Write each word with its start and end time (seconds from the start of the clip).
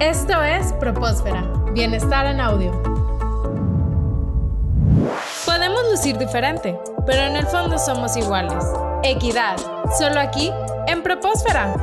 Esto 0.00 0.40
es 0.44 0.72
Propósfera, 0.74 1.42
Bienestar 1.72 2.26
en 2.26 2.40
Audio. 2.40 2.70
Podemos 5.44 5.80
lucir 5.90 6.16
diferente, 6.16 6.78
pero 7.04 7.22
en 7.22 7.34
el 7.34 7.46
fondo 7.48 7.76
somos 7.78 8.16
iguales. 8.16 8.64
Equidad, 9.02 9.56
solo 9.98 10.20
aquí 10.20 10.52
en 10.86 11.02
Propósfera 11.02 11.74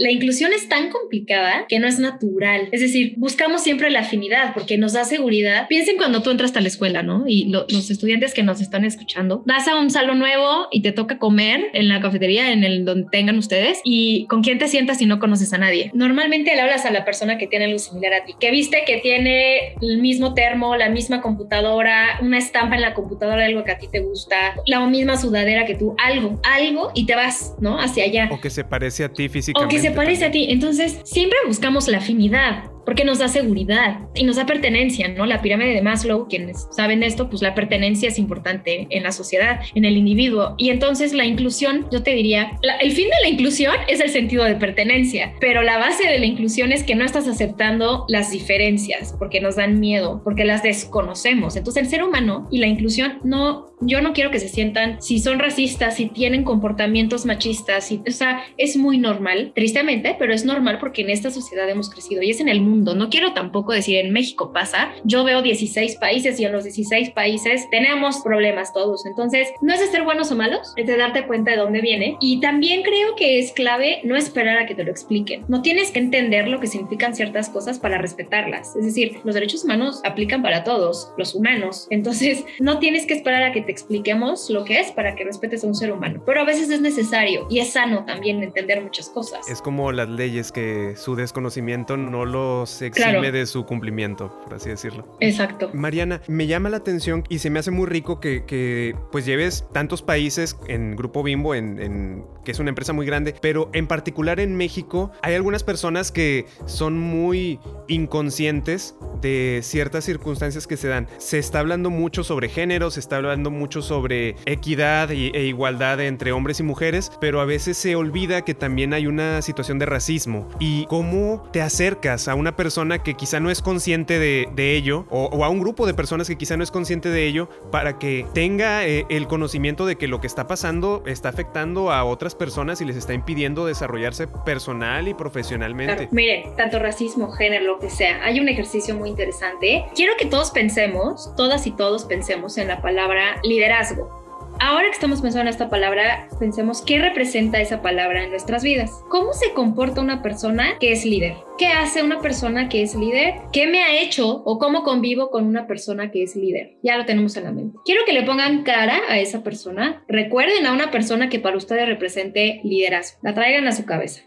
la 0.00 0.10
inclusión 0.10 0.52
es 0.54 0.66
tan 0.68 0.88
complicada 0.88 1.66
que 1.68 1.78
no 1.78 1.86
es 1.86 1.98
natural. 1.98 2.68
Es 2.72 2.80
decir, 2.80 3.12
buscamos 3.18 3.62
siempre 3.62 3.90
la 3.90 4.00
afinidad 4.00 4.54
porque 4.54 4.78
nos 4.78 4.94
da 4.94 5.04
seguridad. 5.04 5.68
Piensen 5.68 5.98
cuando 5.98 6.22
tú 6.22 6.30
entras 6.30 6.56
a 6.56 6.60
la 6.62 6.68
escuela, 6.68 7.02
¿no? 7.02 7.24
Y 7.26 7.52
los 7.68 7.90
estudiantes 7.90 8.32
que 8.32 8.42
nos 8.42 8.62
están 8.62 8.86
escuchando, 8.86 9.42
vas 9.44 9.68
a 9.68 9.76
un 9.76 9.90
salón 9.90 10.18
nuevo 10.18 10.68
y 10.70 10.80
te 10.80 10.92
toca 10.92 11.18
comer 11.18 11.66
en 11.74 11.88
la 11.88 12.00
cafetería, 12.00 12.50
en 12.50 12.64
el 12.64 12.86
donde 12.86 13.08
tengan 13.12 13.36
ustedes, 13.36 13.80
y 13.84 14.26
con 14.28 14.42
quién 14.42 14.58
te 14.58 14.68
sientas 14.68 14.98
si 14.98 15.04
no 15.04 15.18
conoces 15.18 15.52
a 15.52 15.58
nadie. 15.58 15.90
Normalmente 15.92 16.54
le 16.54 16.62
hablas 16.62 16.86
a 16.86 16.90
la 16.90 17.04
persona 17.04 17.36
que 17.36 17.46
tiene 17.46 17.66
algo 17.66 17.78
similar 17.78 18.14
a 18.14 18.24
ti, 18.24 18.34
que 18.40 18.50
viste 18.50 18.84
que 18.86 18.98
tiene 18.98 19.74
el 19.82 19.98
mismo 19.98 20.32
termo, 20.32 20.76
la 20.76 20.88
misma 20.88 21.20
computadora, 21.20 22.18
una 22.22 22.38
estampa 22.38 22.74
en 22.74 22.80
la 22.80 22.94
computadora, 22.94 23.44
algo 23.44 23.64
que 23.64 23.72
a 23.72 23.78
ti 23.78 23.86
te 23.92 24.00
gusta, 24.00 24.54
la 24.64 24.80
misma 24.86 25.18
sudadera 25.18 25.66
que 25.66 25.74
tú, 25.74 25.94
algo, 26.02 26.40
algo, 26.42 26.90
y 26.94 27.04
te 27.04 27.14
vas, 27.14 27.54
¿no? 27.60 27.78
Hacia 27.78 28.04
allá. 28.04 28.30
O 28.32 28.40
que 28.40 28.48
se 28.48 28.64
parece 28.64 29.04
a 29.04 29.12
ti 29.12 29.28
físicamente. 29.28 29.76
O 29.76 29.76
que 29.76 29.82
se 29.82 29.89
parece 29.92 30.26
a 30.26 30.30
ti. 30.30 30.46
Entonces, 30.50 30.98
siempre 31.04 31.38
buscamos 31.46 31.88
la 31.88 31.98
afinidad 31.98 32.70
porque 32.84 33.04
nos 33.04 33.18
da 33.18 33.28
seguridad 33.28 34.00
y 34.14 34.24
nos 34.24 34.36
da 34.36 34.46
pertenencia, 34.46 35.08
¿no? 35.08 35.26
La 35.26 35.42
pirámide 35.42 35.74
de 35.74 35.82
Maslow, 35.82 36.28
quienes 36.28 36.66
saben 36.70 37.02
esto, 37.02 37.28
pues 37.28 37.42
la 37.42 37.54
pertenencia 37.54 38.08
es 38.08 38.18
importante 38.18 38.86
en 38.90 39.02
la 39.02 39.12
sociedad, 39.12 39.60
en 39.74 39.84
el 39.84 39.96
individuo. 39.96 40.54
Y 40.58 40.70
entonces 40.70 41.12
la 41.12 41.24
inclusión, 41.24 41.86
yo 41.92 42.02
te 42.02 42.12
diría, 42.12 42.52
el 42.80 42.92
fin 42.92 43.06
de 43.08 43.20
la 43.22 43.28
inclusión 43.28 43.74
es 43.88 44.00
el 44.00 44.10
sentido 44.10 44.44
de 44.44 44.56
pertenencia, 44.56 45.34
pero 45.40 45.62
la 45.62 45.78
base 45.78 46.06
de 46.08 46.18
la 46.18 46.26
inclusión 46.26 46.72
es 46.72 46.82
que 46.82 46.94
no 46.94 47.04
estás 47.04 47.28
aceptando 47.28 48.04
las 48.08 48.30
diferencias 48.30 49.14
porque 49.18 49.40
nos 49.40 49.56
dan 49.56 49.80
miedo, 49.80 50.20
porque 50.24 50.44
las 50.44 50.62
desconocemos. 50.62 51.56
Entonces 51.56 51.82
el 51.82 51.88
ser 51.88 52.02
humano 52.02 52.48
y 52.50 52.58
la 52.58 52.66
inclusión 52.66 53.18
no, 53.24 53.72
yo 53.80 54.00
no 54.00 54.12
quiero 54.12 54.30
que 54.30 54.40
se 54.40 54.48
sientan, 54.48 55.00
si 55.00 55.18
son 55.18 55.38
racistas, 55.38 55.96
si 55.96 56.06
tienen 56.06 56.44
comportamientos 56.44 57.26
machistas, 57.26 57.90
o 57.92 58.10
sea, 58.10 58.42
es 58.56 58.76
muy 58.76 58.98
normal, 58.98 59.52
tristemente, 59.54 60.16
pero 60.18 60.32
es 60.32 60.44
normal 60.44 60.78
porque 60.78 61.02
en 61.02 61.10
esta 61.10 61.30
sociedad 61.30 61.68
hemos 61.68 61.90
crecido 61.90 62.22
y 62.22 62.30
es 62.30 62.40
en 62.40 62.48
el 62.48 62.60
mundo 62.60 62.69
no 62.70 63.10
quiero 63.10 63.32
tampoco 63.32 63.72
decir 63.72 63.96
en 63.96 64.12
México 64.12 64.52
pasa. 64.52 64.92
Yo 65.04 65.24
veo 65.24 65.42
16 65.42 65.96
países 65.96 66.38
y 66.40 66.44
en 66.44 66.52
los 66.52 66.64
16 66.64 67.10
países 67.10 67.68
tenemos 67.70 68.20
problemas 68.22 68.72
todos. 68.72 69.06
Entonces, 69.06 69.48
no 69.60 69.74
es 69.74 69.80
de 69.80 69.86
ser 69.86 70.04
buenos 70.04 70.30
o 70.32 70.36
malos, 70.36 70.72
es 70.76 70.86
de 70.86 70.96
darte 70.96 71.26
cuenta 71.26 71.52
de 71.52 71.58
dónde 71.58 71.80
viene. 71.80 72.16
Y 72.20 72.40
también 72.40 72.82
creo 72.82 73.16
que 73.16 73.38
es 73.38 73.52
clave 73.52 74.00
no 74.04 74.16
esperar 74.16 74.58
a 74.58 74.66
que 74.66 74.74
te 74.74 74.84
lo 74.84 74.90
expliquen. 74.90 75.44
No 75.48 75.62
tienes 75.62 75.90
que 75.90 75.98
entender 75.98 76.48
lo 76.48 76.60
que 76.60 76.66
significan 76.66 77.14
ciertas 77.14 77.48
cosas 77.48 77.78
para 77.78 77.98
respetarlas. 77.98 78.76
Es 78.76 78.84
decir, 78.84 79.20
los 79.24 79.34
derechos 79.34 79.64
humanos 79.64 80.00
aplican 80.04 80.42
para 80.42 80.64
todos, 80.64 81.12
los 81.16 81.34
humanos. 81.34 81.86
Entonces, 81.90 82.44
no 82.60 82.78
tienes 82.78 83.06
que 83.06 83.14
esperar 83.14 83.42
a 83.42 83.52
que 83.52 83.62
te 83.62 83.72
expliquemos 83.72 84.50
lo 84.50 84.64
que 84.64 84.80
es 84.80 84.92
para 84.92 85.14
que 85.14 85.24
respetes 85.24 85.64
a 85.64 85.66
un 85.66 85.74
ser 85.74 85.92
humano. 85.92 86.22
Pero 86.24 86.40
a 86.40 86.44
veces 86.44 86.70
es 86.70 86.80
necesario 86.80 87.46
y 87.50 87.60
es 87.60 87.72
sano 87.72 88.04
también 88.04 88.42
entender 88.42 88.82
muchas 88.82 89.08
cosas. 89.08 89.48
Es 89.48 89.62
como 89.62 89.92
las 89.92 90.08
leyes 90.08 90.52
que 90.52 90.94
su 90.96 91.16
desconocimiento 91.16 91.96
no 91.96 92.24
lo 92.24 92.59
se 92.66 92.86
exime 92.86 93.32
de 93.32 93.46
su 93.46 93.64
cumplimiento, 93.64 94.40
por 94.44 94.54
así 94.54 94.70
decirlo. 94.70 95.16
Exacto. 95.20 95.70
Mariana, 95.72 96.20
me 96.28 96.46
llama 96.46 96.70
la 96.70 96.78
atención 96.78 97.24
y 97.28 97.38
se 97.38 97.50
me 97.50 97.58
hace 97.58 97.70
muy 97.70 97.86
rico 97.86 98.20
que, 98.20 98.94
pues 99.12 99.26
lleves 99.26 99.66
tantos 99.72 100.02
países 100.02 100.56
en 100.66 100.96
Grupo 100.96 101.22
Bimbo, 101.22 101.54
en, 101.54 102.24
que 102.44 102.52
es 102.52 102.58
una 102.58 102.70
empresa 102.70 102.92
muy 102.92 103.06
grande, 103.06 103.34
pero 103.40 103.70
en 103.72 103.86
particular 103.86 104.40
en 104.40 104.56
México 104.56 105.12
hay 105.22 105.34
algunas 105.34 105.64
personas 105.64 106.12
que 106.12 106.46
son 106.66 106.98
muy 106.98 107.60
inconscientes 107.88 108.96
de 109.20 109.60
ciertas 109.62 110.04
circunstancias 110.04 110.66
que 110.66 110.76
se 110.76 110.88
dan. 110.88 111.08
Se 111.18 111.38
está 111.38 111.60
hablando 111.60 111.90
mucho 111.90 112.24
sobre 112.24 112.48
género, 112.48 112.90
se 112.90 113.00
está 113.00 113.16
hablando 113.16 113.50
mucho 113.50 113.82
sobre 113.82 114.36
equidad 114.46 115.10
e 115.10 115.44
igualdad 115.44 116.00
entre 116.00 116.32
hombres 116.32 116.60
y 116.60 116.62
mujeres, 116.62 117.12
pero 117.20 117.40
a 117.40 117.44
veces 117.44 117.76
se 117.76 117.96
olvida 117.96 118.42
que 118.42 118.54
también 118.54 118.94
hay 118.94 119.06
una 119.06 119.42
situación 119.42 119.78
de 119.78 119.86
racismo. 119.86 120.48
¿Y 120.58 120.86
cómo 120.86 121.42
te 121.52 121.62
acercas 121.62 122.28
a 122.28 122.34
una 122.34 122.56
persona 122.56 123.02
que 123.02 123.14
quizá 123.14 123.40
no 123.40 123.50
es 123.50 123.62
consciente 123.62 124.18
de, 124.18 124.48
ello 124.60 125.06
o, 125.10 125.44
a 125.44 125.48
un 125.48 125.58
grupo 125.58 125.86
de 125.86 125.94
personas 125.94 126.28
que 126.28 126.36
quizá 126.36 126.56
no 126.56 126.62
es 126.62 126.70
consciente 126.70 127.08
de 127.08 127.26
ello 127.26 127.48
para 127.72 127.98
que 127.98 128.26
tenga 128.34 128.86
eh, 128.86 129.06
el 129.08 129.26
conocimiento 129.26 129.86
de 129.86 129.96
que 129.96 130.06
lo 130.06 130.20
que 130.20 130.26
está 130.26 130.46
pasando 130.46 131.02
está 131.06 131.28
afectando 131.28 131.90
a 131.90 132.04
otras 132.04 132.34
personas 132.34 132.80
y 132.80 132.84
les 132.84 132.96
está 132.96 133.14
impidiendo 133.14 133.66
desarrollarse 133.66 134.28
personal 134.28 135.08
y 135.08 135.14
profesionalmente. 135.14 136.08
Mire, 136.12 136.52
tanto 136.56 136.78
racismo, 136.78 137.30
género, 137.32 137.64
lo 137.64 137.78
que 137.78 137.90
sea, 137.90 138.24
hay 138.24 138.38
un 138.40 138.48
ejercicio 138.48 138.94
muy 138.94 139.09
interesante. 139.10 139.84
Quiero 139.94 140.14
que 140.18 140.26
todos 140.26 140.50
pensemos, 140.50 141.34
todas 141.36 141.66
y 141.66 141.72
todos 141.72 142.04
pensemos 142.04 142.56
en 142.58 142.68
la 142.68 142.80
palabra 142.80 143.36
liderazgo. 143.42 144.20
Ahora 144.62 144.88
que 144.88 144.94
estamos 144.94 145.22
pensando 145.22 145.48
en 145.48 145.48
esta 145.48 145.70
palabra, 145.70 146.28
pensemos 146.38 146.82
qué 146.82 146.98
representa 146.98 147.62
esa 147.62 147.80
palabra 147.80 148.24
en 148.24 148.30
nuestras 148.30 148.62
vidas. 148.62 148.92
¿Cómo 149.08 149.32
se 149.32 149.54
comporta 149.54 150.02
una 150.02 150.20
persona 150.20 150.76
que 150.78 150.92
es 150.92 151.06
líder? 151.06 151.36
¿Qué 151.56 151.68
hace 151.68 152.02
una 152.02 152.20
persona 152.20 152.68
que 152.68 152.82
es 152.82 152.94
líder? 152.94 153.36
¿Qué 153.54 153.66
me 153.66 153.82
ha 153.82 154.02
hecho 154.02 154.42
o 154.44 154.58
cómo 154.58 154.82
convivo 154.82 155.30
con 155.30 155.46
una 155.46 155.66
persona 155.66 156.10
que 156.10 156.22
es 156.22 156.36
líder? 156.36 156.76
Ya 156.82 156.98
lo 156.98 157.06
tenemos 157.06 157.38
en 157.38 157.44
la 157.44 157.52
mente. 157.52 157.78
Quiero 157.86 158.04
que 158.04 158.12
le 158.12 158.22
pongan 158.22 158.62
cara 158.62 159.00
a 159.08 159.18
esa 159.18 159.42
persona. 159.42 160.04
Recuerden 160.08 160.66
a 160.66 160.74
una 160.74 160.90
persona 160.90 161.30
que 161.30 161.40
para 161.40 161.56
ustedes 161.56 161.88
represente 161.88 162.60
liderazgo. 162.62 163.18
La 163.22 163.32
traigan 163.32 163.66
a 163.66 163.72
su 163.72 163.86
cabeza. 163.86 164.24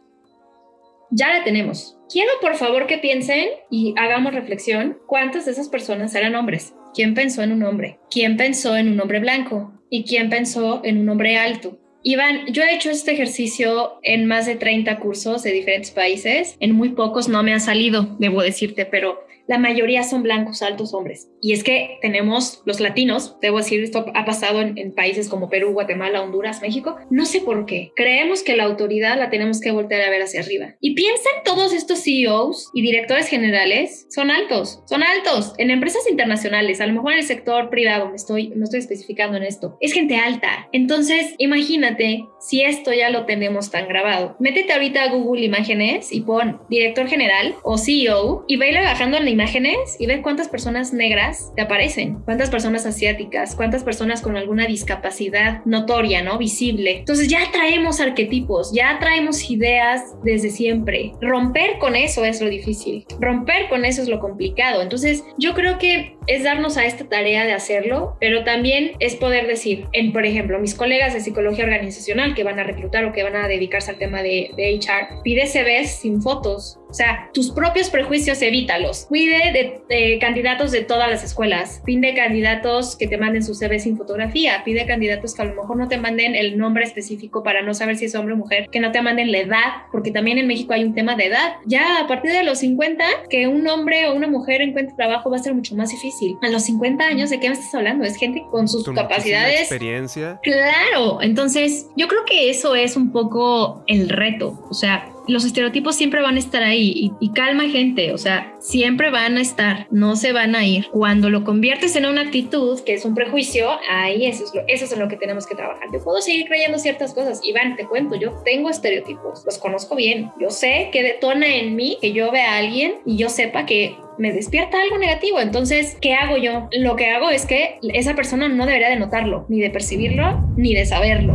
Ya 1.16 1.30
la 1.30 1.44
tenemos. 1.44 1.98
Quiero 2.12 2.32
por 2.42 2.56
favor 2.56 2.88
que 2.88 2.98
piensen 2.98 3.50
y 3.70 3.94
hagamos 3.98 4.34
reflexión. 4.34 4.98
¿Cuántas 5.08 5.46
de 5.46 5.52
esas 5.52 5.70
personas 5.70 6.16
eran 6.16 6.36
hombres? 6.36 6.74
¿Quién 6.94 7.14
pensó 7.14 7.44
en 7.44 7.52
un 7.52 7.64
hombre? 7.64 8.00
¿Quién 8.10 8.36
pensó 8.36 8.76
en 8.76 8.92
un 8.92 9.00
hombre 9.00 9.20
blanco? 9.20 9.74
y 9.94 10.06
quién 10.06 10.32
pensó 10.32 10.82
en 10.84 10.98
un 10.98 11.08
hombre 11.10 11.38
alto. 11.38 11.78
Iván, 12.02 12.48
yo 12.52 12.64
he 12.64 12.74
hecho 12.74 12.90
este 12.90 13.12
ejercicio 13.12 14.00
en 14.02 14.26
más 14.26 14.48
de 14.48 14.56
30 14.56 14.98
cursos 14.98 15.44
de 15.44 15.52
diferentes 15.52 15.92
países. 15.92 16.58
En 16.60 16.74
muy 16.74 16.90
pocos 16.90 17.30
no 17.30 17.44
me 17.44 17.54
han 17.54 17.62
salido, 17.62 18.16
debo 18.18 18.42
decirte, 18.42 18.88
pero 18.88 19.20
la 19.48 19.58
mayoría 19.58 20.04
son 20.04 20.24
blancos, 20.24 20.62
altos 20.62 20.94
hombres. 20.94 21.30
Y 21.42 21.54
es 21.54 21.64
que 21.64 21.98
tenemos 22.02 22.62
los 22.66 22.80
latinos, 22.80 23.38
debo 23.42 23.58
decir, 23.58 23.84
esto 23.84 24.06
ha 24.14 24.26
pasado 24.26 24.62
en, 24.62 24.94
países 24.94 25.28
como 25.28 25.50
Perú, 25.50 25.72
Guatemala, 25.74 26.22
Honduras, 26.22 26.62
México. 26.62 26.98
No 27.10 27.26
sé 27.26 27.42
por 27.42 27.66
qué. 27.66 27.92
Creemos 27.96 28.44
que 28.44 28.56
la 28.56 28.64
autoridad 28.66 29.18
la 29.18 29.30
tenemos 29.30 29.60
que 29.60 29.72
voltear 29.72 30.02
a 30.02 30.10
ver 30.10 30.22
hacia 30.22 30.42
arriba. 30.42 30.76
Y 30.80 30.94
piensan 30.94 31.34
todos 31.44 31.74
estos 31.74 32.04
CEOs 32.04 32.70
y 32.74 32.82
directores 32.82 33.28
generales, 33.28 34.06
son 34.10 34.30
altos, 34.30 34.82
son 34.86 35.04
altos 35.04 35.54
en 35.58 35.72
empresas 35.72 36.08
internacionales, 36.10 36.82
a 36.82 36.86
lo 36.86 36.94
mejor 36.94 37.14
en 37.14 37.20
el 37.20 37.26
sector 37.26 37.70
privado, 37.70 38.10
me 38.10 38.16
estoy, 38.16 38.50
no 38.50 38.66
estoy 38.66 38.80
especificando 38.80 39.38
en 39.38 39.44
esto. 39.44 39.78
Es 39.82 39.94
gente 39.94 40.18
alta. 40.18 40.68
Entonces, 40.72 41.34
imagínate 41.38 42.26
si 42.40 42.62
esto 42.62 42.94
ya 42.94 43.10
lo 43.10 43.26
tenemos 43.26 43.72
tan 43.72 43.88
grabado. 43.88 44.36
Métete 44.40 44.74
ahorita 44.74 45.04
a 45.04 45.10
Google 45.10 45.46
Imágenes 45.46 46.12
y 46.12 46.22
pon 46.22 46.62
director 46.70 47.08
general 47.08 47.56
o 47.64 47.78
CEO 47.78 48.46
y 48.48 48.58
ve 48.58 48.74
bajando 48.82 49.18
en 49.18 49.26
la 49.26 49.30
imágenes 49.34 49.98
y 50.00 50.06
ve 50.06 50.22
cuántas 50.22 50.48
personas 50.48 50.94
negras 50.94 51.52
te 51.56 51.62
aparecen, 51.62 52.20
cuántas 52.26 52.50
personas 52.50 52.86
asiáticas, 52.86 53.56
cuántas 53.56 53.84
personas 53.84 54.22
con 54.22 54.38
alguna 54.38 54.66
discapacidad 54.66 55.64
notoria, 55.66 56.24
¿no? 56.24 56.38
Visible. 56.38 57.00
Entonces 57.00 57.28
ya 57.28 57.52
traemos 57.52 58.00
arquetipos, 58.00 58.72
ya 58.74 58.98
traemos 59.00 59.50
ideas 59.50 60.16
desde 60.24 60.50
siempre. 60.50 61.14
Romper 61.22 61.78
con 61.80 61.96
eso 61.96 62.24
es 62.26 62.42
lo 62.42 62.50
difícil. 62.50 63.06
Romper 63.20 63.70
con 63.70 63.86
eso 63.86 64.02
es 64.02 64.08
lo 64.08 64.20
complicado. 64.20 64.82
Entonces 64.82 65.24
yo 65.38 65.54
creo 65.54 65.78
que 65.78 66.16
es 66.28 66.44
darnos 66.44 66.78
a 66.78 66.86
esta 66.86 67.06
tarea 67.06 67.46
de 67.46 67.54
hacerlo, 67.54 68.18
pero 68.20 68.44
también 68.44 68.92
es 69.00 69.16
poder 69.16 69.48
decir, 69.48 69.88
en 69.94 70.14
por 70.14 70.26
ejemplo, 70.26 70.60
mis 70.60 70.76
colegas 70.76 71.14
de 71.14 71.20
psicología 71.20 71.66
organizacional 71.66 72.36
que 72.36 72.44
van 72.44 72.60
a 72.60 72.64
reclutar 72.64 73.06
o 73.06 73.14
que 73.14 73.24
van 73.24 73.36
a 73.36 73.48
dedicarse 73.48 73.92
al 73.92 73.98
tema 73.98 74.22
de, 74.22 74.52
de 74.56 74.80
HR, 74.80 75.22
pide 75.24 75.46
CVs 75.48 76.00
sin 76.00 76.22
fotos, 76.22 76.80
o 76.94 76.96
sea, 76.96 77.32
tus 77.34 77.50
propios 77.50 77.90
prejuicios 77.90 78.40
evítalos. 78.44 79.08
Cuide 79.10 79.82
de, 79.90 80.20
candidatos 80.20 80.72
de 80.72 80.82
todas 80.82 81.10
las 81.10 81.24
escuelas. 81.24 81.82
Pide 81.84 82.14
candidatos 82.14 82.96
que 82.96 83.08
te 83.08 83.18
manden 83.18 83.44
su 83.44 83.56
CV 83.56 83.80
sin 83.80 83.98
fotografía. 83.98 84.62
Pide 84.64 84.86
candidatos 84.86 85.34
que 85.34 85.42
a 85.42 85.46
lo 85.46 85.56
mejor 85.56 85.76
no 85.76 85.88
te 85.88 85.98
manden 85.98 86.36
el 86.36 86.56
nombre 86.56 86.84
específico 86.84 87.42
para 87.42 87.64
no 87.64 87.74
saber 87.74 87.98
si 87.98 88.06
es 88.06 88.14
hombre 88.14 88.36
o 88.36 88.38
mujer. 88.38 88.70
Que 88.72 88.80
no 88.80 88.92
te 88.92 89.02
manden 89.02 89.32
la 89.32 89.40
edad, 89.40 89.88
porque 89.92 90.12
también 90.12 90.38
en 90.38 90.46
México 90.46 90.74
hay 90.74 90.84
un 90.84 90.94
tema 90.94 91.16
de 91.16 91.26
edad. 91.26 91.56
Ya 91.66 92.00
a 92.00 92.08
partir 92.08 92.32
de 92.32 92.44
los 92.44 92.60
50, 92.60 93.04
que 93.28 93.48
un 93.48 93.68
hombre 93.68 94.06
o 94.10 94.14
una 94.14 94.28
mujer 94.28 94.62
encuentre 94.62 94.96
trabajo 94.96 95.32
va 95.32 95.38
a 95.38 95.40
ser 95.40 95.56
mucho 95.56 95.76
más 95.76 95.90
difícil. 95.90 96.13
A 96.42 96.50
los 96.50 96.64
50 96.64 97.04
años, 97.04 97.30
¿de 97.30 97.40
qué 97.40 97.50
me 97.50 97.56
estás 97.56 97.74
hablando? 97.76 98.04
Es 98.04 98.16
gente 98.16 98.46
con 98.50 98.68
sus 98.68 98.84
capacidades. 98.84 99.62
experiencia. 99.62 100.40
Claro. 100.44 101.22
Entonces, 101.22 101.88
yo 101.96 102.08
creo 102.08 102.26
que 102.26 102.50
eso 102.50 102.76
es 102.76 102.96
un 102.96 103.12
poco 103.12 103.84
el 103.88 104.10
reto. 104.10 104.60
O 104.70 104.74
sea, 104.74 105.13
los 105.28 105.46
estereotipos 105.46 105.96
siempre 105.96 106.22
van 106.22 106.36
a 106.36 106.40
estar 106.40 106.64
ahí 106.64 107.12
y, 107.20 107.30
calma 107.32 107.64
gente, 107.70 108.14
o 108.14 108.18
sea, 108.18 108.56
siempre 108.60 109.10
van 109.10 109.38
a 109.38 109.42
estar, 109.42 109.88
no 109.92 110.16
se 110.16 110.34
van 110.34 110.56
a 110.56 110.66
ir. 110.66 110.88
Cuando 110.92 111.30
lo 111.30 111.44
conviertes 111.44 111.96
en 111.96 112.06
una 112.06 112.22
actitud 112.22 112.80
que 112.84 112.94
es 112.94 113.06
un 113.06 113.16
prejuicio, 113.16 113.70
ahí 113.90 114.26
eso 114.26 114.44
es 114.44 114.54
lo, 114.54 114.62
eso 114.68 114.86
es 114.86 114.92
en 114.92 115.00
lo 115.00 115.08
que 115.08 115.18
tenemos 115.18 115.48
que 115.48 115.56
trabajar. 115.56 115.88
Yo 115.92 116.04
puedo 116.04 116.22
seguir 116.22 116.48
creyendo 116.48 116.78
ciertas 116.78 117.14
cosas. 117.14 117.42
Iván, 117.44 117.76
te 117.76 117.86
cuento, 117.88 118.16
yo 118.16 118.32
tengo 118.44 118.70
estereotipos, 118.70 119.44
los 119.46 119.58
conozco 119.58 119.96
bien. 119.96 120.32
Yo 120.40 120.50
sé 120.50 120.90
que 120.92 121.04
detona 121.04 121.48
en 121.48 121.76
mí 121.76 121.98
que 122.02 122.14
yo 122.14 122.32
vea 122.32 122.54
a 122.54 122.58
alguien 122.58 122.96
y 123.06 123.18
yo 123.18 123.30
sepa 123.30 123.66
que 123.66 123.96
me 124.18 124.32
despierta 124.32 124.82
algo 124.82 124.98
negativo. 124.98 125.40
Entonces, 125.40 125.98
¿qué 126.00 126.14
hago 126.14 126.38
yo? 126.38 126.68
Lo 126.72 126.96
que 126.96 127.10
hago 127.10 127.30
es 127.30 127.46
que 127.46 127.80
esa 127.94 128.16
persona 128.16 128.48
no 128.48 128.66
debería 128.66 128.90
de 128.90 128.98
notarlo, 128.98 129.46
ni 129.50 129.60
de 129.60 129.70
percibirlo, 129.70 130.44
ni 130.56 130.74
de 130.74 130.86
saberlo. 130.86 131.34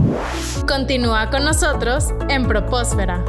Continúa 0.66 1.30
con 1.30 1.44
nosotros 1.44 2.12
en 2.28 2.46
Propósfera. 2.46 3.24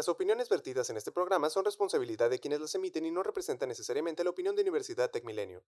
Las 0.00 0.08
opiniones 0.08 0.48
vertidas 0.48 0.88
en 0.88 0.96
este 0.96 1.12
programa 1.12 1.50
son 1.50 1.66
responsabilidad 1.66 2.30
de 2.30 2.38
quienes 2.38 2.58
las 2.58 2.74
emiten 2.74 3.04
y 3.04 3.10
no 3.10 3.22
representan 3.22 3.68
necesariamente 3.68 4.24
la 4.24 4.30
opinión 4.30 4.56
de 4.56 4.62
Universidad 4.62 5.10
Tech 5.10 5.24
Milenio. 5.24 5.62